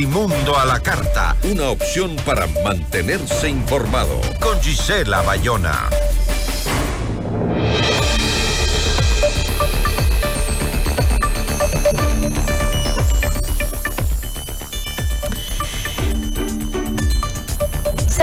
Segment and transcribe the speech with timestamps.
[0.00, 1.36] Notimundo a la carta.
[1.42, 4.18] Una opción para mantenerse informado.
[4.40, 5.90] Con Gisela Bayona.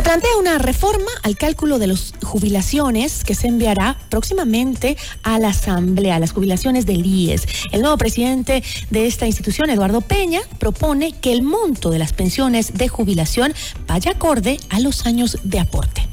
[0.08, 6.18] Plantea una reforma al cálculo de las jubilaciones que se enviará próximamente a la Asamblea,
[6.18, 7.46] las jubilaciones del IES.
[7.74, 12.76] El nuevo presidente de esta institución, Eduardo Peña, propone que el monto de las pensiones
[12.76, 13.54] de jubilación
[13.86, 16.08] vaya acorde a los años de aporte.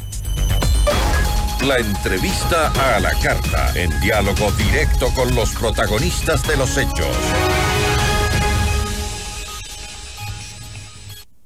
[1.64, 7.16] La entrevista a la carta, en diálogo directo con los protagonistas de los hechos.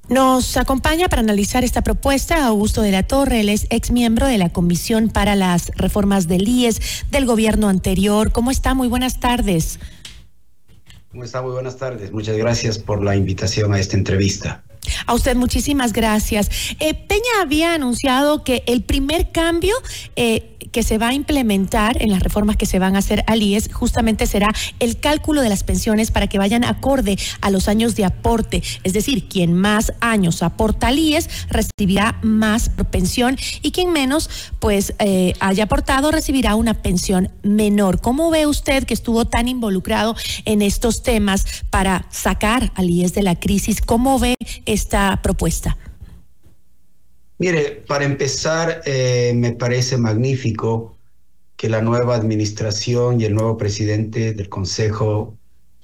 [0.09, 4.39] Nos acompaña para analizar esta propuesta Augusto de la Torre, él es ex miembro de
[4.39, 8.31] la Comisión para las Reformas del IES del gobierno anterior.
[8.31, 8.73] ¿Cómo está?
[8.73, 9.79] Muy buenas tardes.
[11.11, 11.43] ¿Cómo está?
[11.43, 12.11] Muy buenas tardes.
[12.11, 14.63] Muchas gracias por la invitación a esta entrevista.
[15.05, 16.49] A usted muchísimas gracias.
[16.79, 19.75] Eh, Peña había anunciado que el primer cambio
[20.15, 23.41] eh, que se va a implementar en las reformas que se van a hacer al
[23.41, 27.95] IES justamente será el cálculo de las pensiones para que vayan acorde a los años
[27.95, 28.63] de aporte.
[28.83, 34.93] Es decir, quien más años aporta al IES recibirá más pensión y quien menos pues
[34.99, 38.01] eh, haya aportado recibirá una pensión menor.
[38.01, 40.15] ¿Cómo ve usted que estuvo tan involucrado
[40.45, 43.81] en estos temas para sacar al IES de la crisis?
[43.81, 45.77] ¿Cómo ve esta propuesta?
[47.39, 50.97] Mire, para empezar, eh, me parece magnífico
[51.55, 55.37] que la nueva administración y el nuevo presidente del Consejo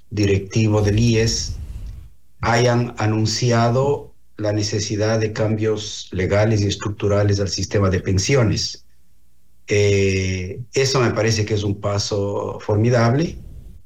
[0.09, 1.55] Directivo del IES
[2.41, 8.85] hayan anunciado la necesidad de cambios legales y estructurales al sistema de pensiones.
[9.67, 13.37] Eh, eso me parece que es un paso formidable,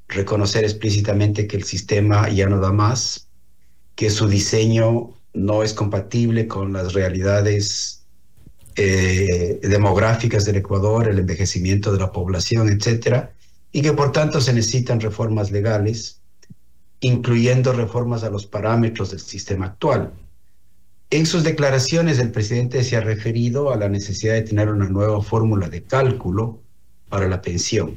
[0.08, 3.28] reconocer explícitamente que el sistema ya no da más,
[3.94, 8.04] que su diseño no es compatible con las realidades
[8.76, 13.32] eh, demográficas del Ecuador, el envejecimiento de la población, etcétera,
[13.72, 16.20] y que por tanto se necesitan reformas legales,
[17.00, 20.12] incluyendo reformas a los parámetros del sistema actual.
[21.10, 25.20] En sus declaraciones, el presidente se ha referido a la necesidad de tener una nueva
[25.22, 26.60] fórmula de cálculo
[27.08, 27.96] para la pensión.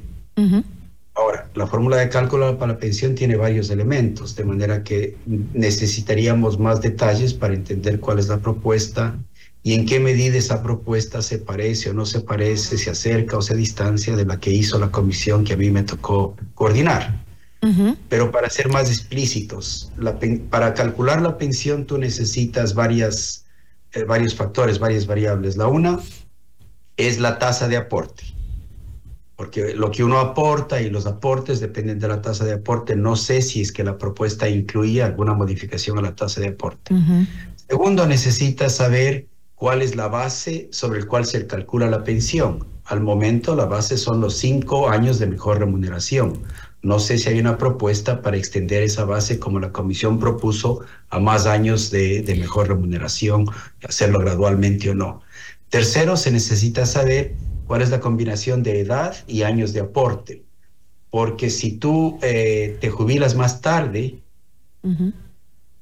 [1.56, 6.82] La fórmula de cálculo para la pensión tiene varios elementos, de manera que necesitaríamos más
[6.82, 9.16] detalles para entender cuál es la propuesta
[9.62, 13.42] y en qué medida esa propuesta se parece o no se parece, se acerca o
[13.42, 17.24] se distancia de la que hizo la comisión que a mí me tocó coordinar.
[18.10, 19.90] Pero para ser más explícitos,
[20.50, 23.46] para calcular la pensión tú necesitas varias,
[23.94, 25.56] eh, varios factores, varias variables.
[25.56, 25.98] La una
[26.98, 28.33] es la tasa de aporte
[29.44, 32.96] porque lo que uno aporta y los aportes dependen de la tasa de aporte.
[32.96, 36.96] No sé si es que la propuesta incluía alguna modificación a la tasa de aporte.
[37.68, 42.66] Segundo, necesita saber cuál es la base sobre el cual se calcula la pensión.
[42.86, 46.40] Al momento, la base son los cinco años de mejor remuneración.
[46.82, 51.20] No sé si hay una propuesta para extender esa base como la comisión propuso a
[51.20, 53.46] más años de, de mejor remuneración,
[53.86, 55.22] hacerlo gradualmente o no.
[55.68, 57.36] Tercero, se necesita saber
[57.68, 60.44] cuál es la combinación de edad y años de aporte.
[61.10, 64.20] Porque si tú eh, te jubilas más tarde,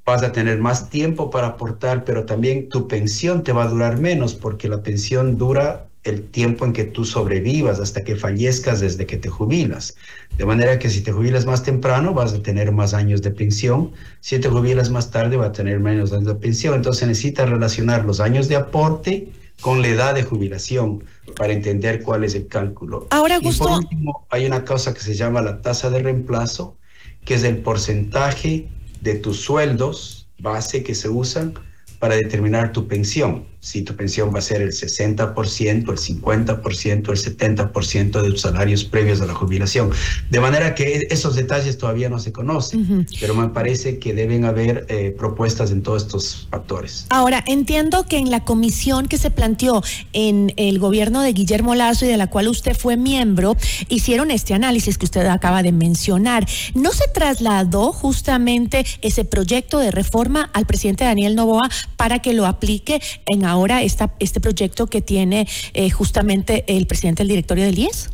[0.06, 4.00] vas a tener más tiempo para aportar, pero también tu pensión te va a durar
[4.00, 9.06] menos porque la pensión dura el tiempo en que tú sobrevivas hasta que fallezcas desde
[9.06, 9.96] que te jubilas.
[10.36, 13.92] De manera que si te jubilas más temprano vas a tener más años de pensión,
[14.20, 16.76] si te jubilas más tarde va a tener menos años de pensión.
[16.76, 21.04] Entonces necesitas relacionar los años de aporte con la edad de jubilación
[21.36, 23.08] para entender cuál es el cálculo.
[23.12, 23.66] Ahora, Augusto.
[23.66, 26.76] por último, hay una cosa que se llama la tasa de reemplazo,
[27.24, 28.68] que es el porcentaje
[29.02, 31.54] de tus sueldos base que se usan
[32.00, 33.46] para determinar tu pensión.
[33.64, 35.36] Si tu pensión va a ser el 60%,
[35.68, 39.92] el 50%, el 70% de tus salarios previos a la jubilación.
[40.32, 44.88] De manera que esos detalles todavía no se conocen, pero me parece que deben haber
[44.90, 47.06] eh, propuestas en todos estos factores.
[47.10, 52.06] Ahora, entiendo que en la comisión que se planteó en el gobierno de Guillermo Lazo
[52.06, 53.56] y de la cual usted fue miembro,
[53.90, 56.48] hicieron este análisis que usted acaba de mencionar.
[56.74, 62.48] ¿No se trasladó justamente ese proyecto de reforma al presidente Daniel Novoa para que lo
[62.48, 67.78] aplique en ahora esta, este proyecto que tiene eh, justamente el presidente del directorio del
[67.78, 68.10] IES?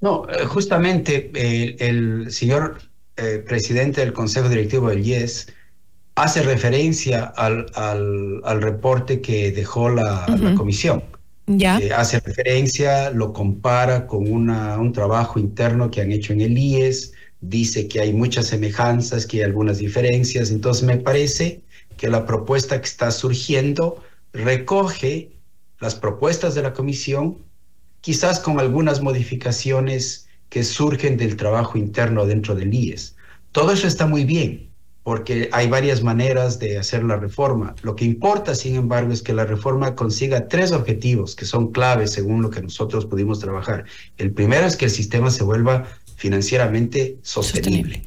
[0.00, 2.78] No, eh, justamente eh, el señor
[3.46, 5.46] presidente del Consejo Directivo del IES
[6.16, 10.26] hace referencia al, al, reporte que dejó la,
[10.56, 11.04] comisión.
[11.46, 11.78] Ya.
[11.96, 17.12] hace referencia, lo compara con una, un trabajo interno que han hecho en el IES,
[17.40, 20.50] dice que hay muchas semejanzas, que hay algunas diferencias.
[20.50, 21.60] Entonces me parece
[21.96, 24.02] que la propuesta que está surgiendo
[24.32, 25.32] recoge
[25.80, 27.38] las propuestas de la comisión,
[28.00, 33.16] quizás con algunas modificaciones que surgen del trabajo interno dentro del IES.
[33.52, 34.70] Todo eso está muy bien,
[35.02, 37.74] porque hay varias maneras de hacer la reforma.
[37.82, 42.12] Lo que importa, sin embargo, es que la reforma consiga tres objetivos que son claves
[42.12, 43.84] según lo que nosotros pudimos trabajar.
[44.16, 45.86] El primero es que el sistema se vuelva
[46.16, 48.02] financieramente sostenible.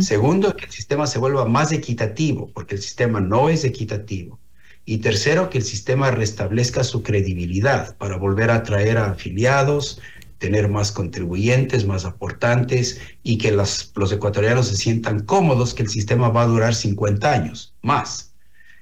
[0.00, 4.38] Segundo, que el sistema se vuelva más equitativo, porque el sistema no es equitativo.
[4.84, 10.00] Y tercero, que el sistema restablezca su credibilidad para volver a atraer a afiliados,
[10.38, 16.30] tener más contribuyentes, más aportantes y que los ecuatorianos se sientan cómodos que el sistema
[16.30, 18.34] va a durar 50 años más.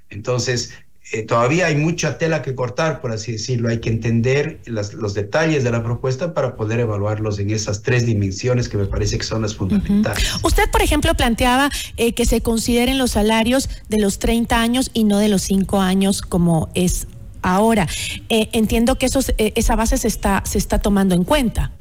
[0.08, 0.72] Entonces,
[1.12, 3.68] eh, todavía hay mucha tela que cortar, por así decirlo.
[3.68, 8.68] Hay que entender los detalles de la propuesta para poder evaluarlos en esas tres dimensiones
[8.68, 10.24] que me parece que son las fundamentales.
[10.44, 15.02] Usted, por ejemplo, planteaba eh, que se consideren los salarios de los 30 años y
[15.02, 17.08] no de los 5 años como es
[17.42, 17.88] ahora.
[18.28, 21.72] Eh, entiendo que esa base se está, se está tomando en cuenta.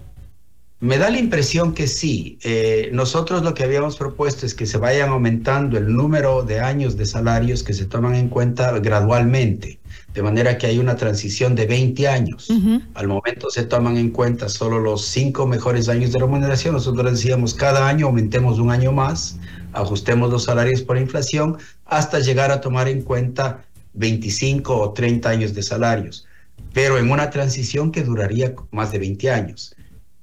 [0.81, 2.39] Me da la impresión que sí.
[2.41, 6.95] Eh, nosotros lo que habíamos propuesto es que se vayan aumentando el número de años
[6.95, 9.77] de salarios que se toman en cuenta gradualmente,
[10.13, 12.47] de manera que hay una transición de 20 años.
[12.93, 16.75] Al momento se toman en cuenta solo los cinco mejores años de remuneración.
[16.75, 19.37] Nosotros decíamos cada año aumentemos un año más,
[19.73, 23.65] ajustemos los salarios por inflación, hasta llegar a tomar en cuenta
[23.95, 26.25] 25 o 30 años de salarios,
[26.71, 29.75] pero en una transición que duraría más de 20 años.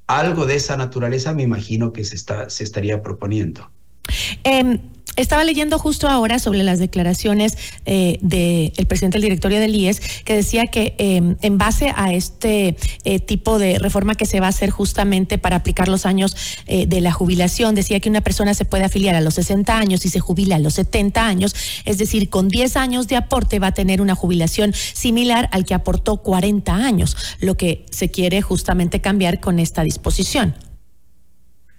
[0.06, 3.70] Algo de esa naturaleza me imagino que se, está, se estaría proponiendo.
[4.44, 4.80] Eh,
[5.16, 10.34] estaba leyendo justo ahora sobre las declaraciones eh, del presidente del directorio del IES, que
[10.34, 14.50] decía que em, en base a este eh, tipo de reforma que se va a
[14.50, 16.36] hacer justamente para aplicar los años
[16.66, 20.04] eh, de la jubilación, decía que una persona se puede afiliar a los 60 años
[20.04, 21.54] y se jubila a los 70 años,
[21.84, 25.74] es decir, con 10 años de aporte va a tener una jubilación similar al que
[25.74, 30.65] aportó 40 años, lo que se quiere justamente cambiar con esta disposición.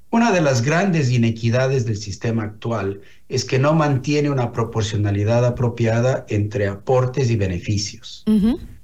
[0.10, 6.26] Una de las grandes inequidades del sistema actual es que no mantiene una proporcionalidad apropiada
[6.30, 8.24] entre aportes y beneficios.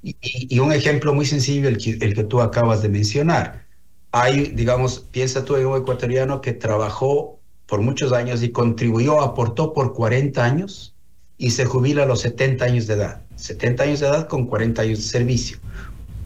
[0.02, 3.66] y, un ejemplo muy sencillo, el que, el que tú acabas de mencionar.
[4.12, 9.74] Hay, digamos, piensa tú en un ecuatoriano que trabajó por muchos años y contribuyó, aportó
[9.74, 10.94] por 40 años
[11.38, 13.22] y se jubila a los 70 años de edad.
[13.38, 15.58] 70 años de edad con 40 años de servicio.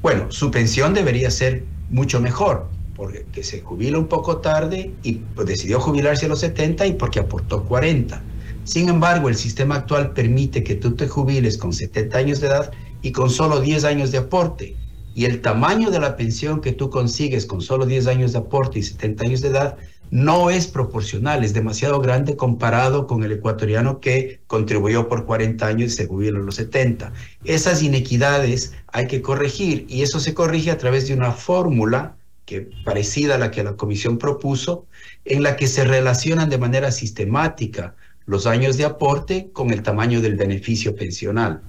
[0.01, 2.67] Bueno, su pensión debería ser mucho mejor,
[2.97, 7.63] porque se jubila un poco tarde y decidió jubilarse a los 70 y porque aportó
[7.63, 8.21] 40.
[8.63, 12.71] Sin embargo, el sistema actual permite que tú te jubiles con 70 años de edad
[13.03, 14.75] y con solo 10 años de aporte.
[15.13, 18.79] Y el tamaño de la pensión que tú consigues con solo 10 años de aporte
[18.79, 19.77] y 70 años de edad
[20.09, 25.93] no es proporcional, es demasiado grande comparado con el ecuatoriano que contribuyó por 40 años
[25.93, 27.13] y se jubiló a los 70.
[27.43, 32.15] Esas inequidades hay que corregir y eso se corrige a través de una fórmula
[32.47, 34.85] que parecida a la que la comisión propuso,
[35.25, 37.93] en la que se relacionan de manera sistemática
[38.25, 41.61] los años de aporte con el tamaño del beneficio pensional.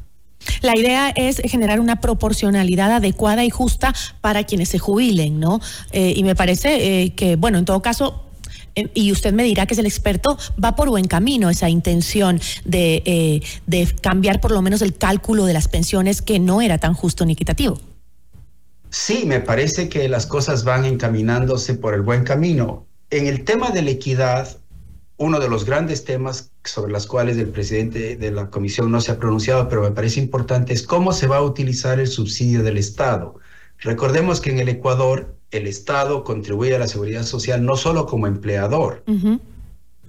[0.62, 5.60] La idea es generar una proporcionalidad adecuada y justa para quienes se jubilen, ¿no?
[5.90, 8.24] Eh, y me parece eh, que, bueno, en todo caso,
[8.76, 12.40] eh, y usted me dirá que es el experto, va por buen camino esa intención
[12.64, 16.94] de, de cambiar por lo menos el cálculo de las pensiones que no era tan
[16.94, 17.80] justo ni equitativo.
[18.90, 22.86] Sí, me parece que las cosas van encaminándose por el buen camino.
[23.10, 24.58] En el tema de la equidad,
[25.18, 29.12] uno de los grandes temas sobre los cuales el presidente de la comisión no se
[29.12, 32.78] ha pronunciado, pero me parece importante, es cómo se va a utilizar el subsidio del
[32.78, 33.36] Estado.
[33.78, 38.26] Recordemos que en el Ecuador el Estado contribuye a la seguridad social no solo como
[38.26, 39.04] empleador,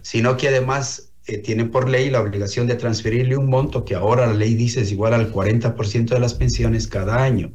[0.02, 4.28] sino que además eh, tiene por ley la obligación de transferirle un monto que ahora
[4.28, 7.54] la ley dice es igual al 40% de las pensiones cada año.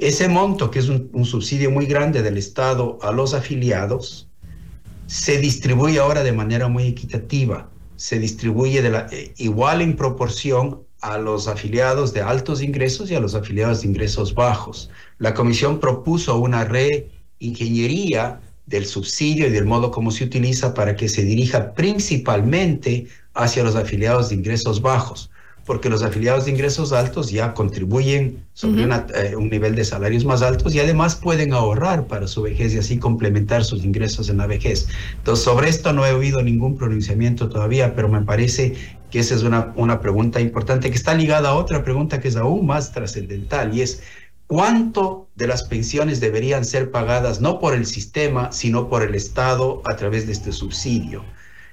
[0.00, 4.30] Ese monto, que es un, subsidio muy grande del Estado a los afiliados,
[5.06, 7.68] se distribuye ahora de manera muy equitativa.
[7.96, 13.34] Se distribuye eh, igual en proporción a los afiliados de altos ingresos y a los
[13.34, 14.88] afiliados de ingresos bajos.
[15.18, 21.10] La comisión propuso una reingeniería del subsidio y del modo como se utiliza para que
[21.10, 25.30] se dirija principalmente hacia los afiliados de ingresos bajos
[25.70, 30.42] porque los afiliados de ingresos altos ya contribuyen sobre eh, un nivel de salarios más
[30.42, 34.48] altos y además pueden ahorrar para su vejez y así complementar sus ingresos en la
[34.48, 34.88] vejez.
[35.18, 38.74] Entonces, sobre esto no he oído ningún pronunciamiento todavía, pero me parece
[39.12, 42.34] que esa es una, una pregunta importante que está ligada a otra pregunta que es
[42.34, 44.02] aún más trascendental y es
[44.48, 49.82] cuánto de las pensiones deberían ser pagadas no por el sistema, sino por el Estado
[49.84, 51.22] a través de este subsidio.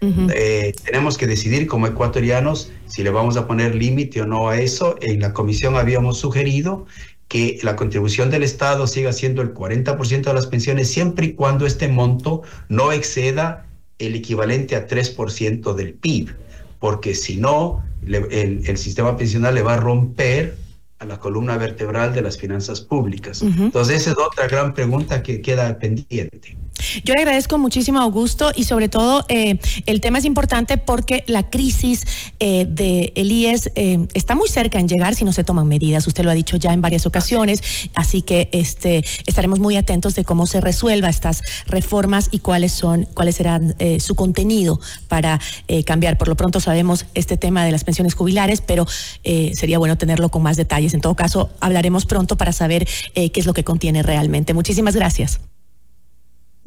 [0.01, 4.59] Eh, tenemos que decidir como ecuatorianos si le vamos a poner límite o no a
[4.59, 4.95] eso.
[5.01, 6.85] En la comisión habíamos sugerido
[7.27, 11.65] que la contribución del Estado siga siendo el 40% de las pensiones siempre y cuando
[11.65, 13.65] este monto no exceda
[13.99, 16.35] el equivalente a 3% del PIB,
[16.79, 20.55] porque si no, el, el sistema pensional le va a romper
[20.99, 23.41] a la columna vertebral de las finanzas públicas.
[23.41, 26.57] Entonces, esa es otra gran pregunta que queda pendiente.
[27.03, 31.49] Yo le agradezco muchísimo, Augusto, y sobre todo eh, el tema es importante porque la
[31.49, 32.05] crisis
[32.39, 36.07] eh, de el IES eh, está muy cerca en llegar si no se toman medidas.
[36.07, 37.61] Usted lo ha dicho ya en varias ocasiones,
[37.95, 43.07] así que este estaremos muy atentos de cómo se resuelva estas reformas y cuáles son,
[43.13, 45.39] cuáles serán su contenido para
[45.85, 46.17] cambiar.
[46.17, 48.87] Por lo pronto sabemos este tema de las pensiones jubilares, pero
[49.23, 50.93] sería bueno tenerlo con más detalles.
[50.93, 54.53] En todo caso, hablaremos pronto para saber qué es lo que contiene realmente.
[54.53, 55.39] Muchísimas gracias.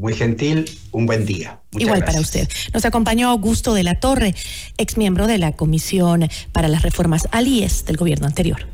[0.00, 1.60] Muy gentil, un buen día.
[1.72, 2.48] Igual para usted.
[2.72, 4.34] Nos acompañó Augusto de la Torre,
[4.78, 8.66] ex miembro de la Comisión para las Reformas Alíes del gobierno anterior.